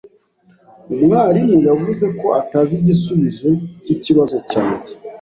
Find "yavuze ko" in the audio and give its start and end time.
1.69-2.27